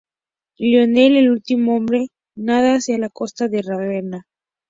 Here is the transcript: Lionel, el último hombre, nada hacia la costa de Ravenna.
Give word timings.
Lionel, 0.57 1.15
el 1.15 1.29
último 1.29 1.75
hombre, 1.75 2.07
nada 2.35 2.73
hacia 2.73 2.97
la 2.97 3.09
costa 3.09 3.47
de 3.49 3.61
Ravenna. 3.61 4.23